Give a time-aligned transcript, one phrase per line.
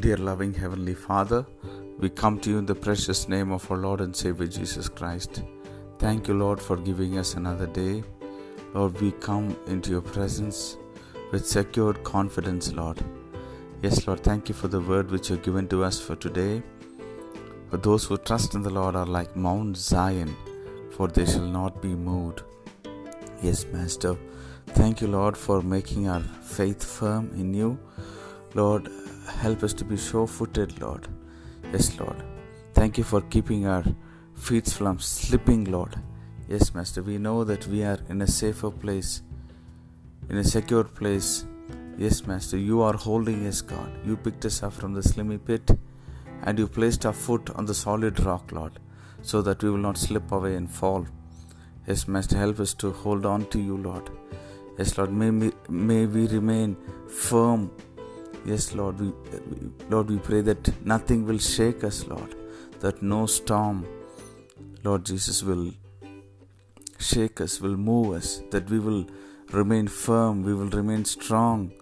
[0.00, 1.44] Dear loving Heavenly Father,
[1.98, 5.42] we come to you in the precious name of our Lord and Savior Jesus Christ.
[5.98, 8.02] Thank you, Lord, for giving us another day.
[8.72, 10.78] Lord, we come into your presence
[11.30, 13.04] with secured confidence, Lord.
[13.82, 16.62] Yes, Lord, thank you for the word which you have given to us for today.
[17.68, 20.34] For those who trust in the Lord are like Mount Zion,
[20.92, 22.40] for they shall not be moved.
[23.42, 24.16] Yes, Master.
[24.68, 27.78] Thank you, Lord, for making our faith firm in you.
[28.54, 28.88] Lord,
[29.26, 31.08] help us to be sure footed, Lord.
[31.72, 32.22] Yes, Lord.
[32.74, 33.84] Thank you for keeping our
[34.34, 35.94] feet from slipping, Lord.
[36.48, 37.02] Yes, Master.
[37.02, 39.22] We know that we are in a safer place,
[40.28, 41.44] in a secure place.
[41.96, 42.58] Yes, Master.
[42.58, 43.90] You are holding us, God.
[44.04, 45.70] You picked us up from the slimy pit
[46.42, 48.78] and you placed our foot on the solid rock, Lord,
[49.22, 51.06] so that we will not slip away and fall.
[51.86, 54.10] Yes, Master, help us to hold on to you, Lord.
[54.78, 56.76] Yes, Lord, may we, may we remain
[57.08, 57.70] firm
[58.44, 59.12] Yes, Lord, we,
[59.88, 62.34] Lord, we pray that nothing will shake us, Lord,
[62.80, 63.86] that no storm,
[64.82, 65.70] Lord Jesus, will
[66.98, 69.06] shake us, will move us, that we will
[69.52, 71.72] remain firm, we will remain strong.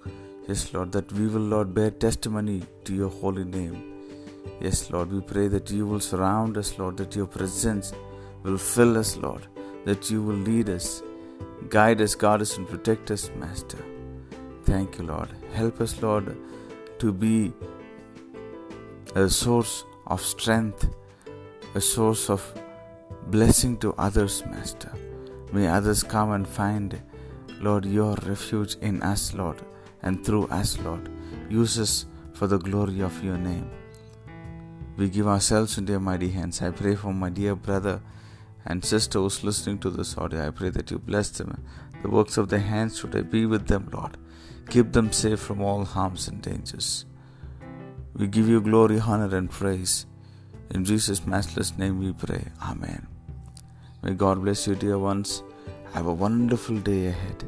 [0.49, 3.91] Yes, Lord, that we will, Lord, bear testimony to your holy name.
[4.61, 7.95] Yes, Lord, we pray that you will surround us, Lord, that your presence
[8.43, 9.47] will fill us, Lord,
[9.87, 11.03] that you will lead us,
[11.71, 13.79] guide us, guard us, and protect us, Master.
[14.71, 15.31] Thank you, Lord.
[15.53, 16.37] Help us, Lord,
[17.01, 17.53] to be
[19.17, 20.89] a source of strength,
[21.75, 22.41] a source of
[23.27, 24.93] blessing to others, Master.
[25.53, 27.03] May others come and find,
[27.61, 29.61] Lord, your refuge in us, Lord,
[30.03, 31.11] and through us, Lord.
[31.49, 33.69] Use us for the glory of your name.
[34.97, 36.63] We give ourselves into your mighty hands.
[36.63, 38.01] I pray for my dear brother
[38.65, 40.47] and sister who's listening to this audio.
[40.47, 41.61] I pray that you bless them.
[42.03, 44.17] The works of their hands should I be with them, Lord.
[44.69, 47.05] Keep them safe from all harms and dangers.
[48.15, 50.07] We give you glory, honor, and praise.
[50.71, 52.45] In Jesus' matchless name we pray.
[52.63, 53.07] Amen.
[54.03, 55.43] May God bless you, dear ones.
[55.93, 57.45] Have a wonderful day ahead.